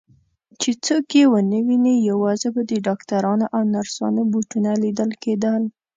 چې 0.61 0.69
څوک 0.85 1.05
یې 1.17 1.25
ونه 1.31 1.59
ویني، 1.67 1.95
یوازې 2.11 2.49
به 2.55 2.61
د 2.69 2.71
ډاکټرانو 2.87 3.45
او 3.55 3.61
نرسانو 3.73 4.21
بوټونه 4.31 4.71
لیدل 4.83 5.11
کېدل. 5.23 5.63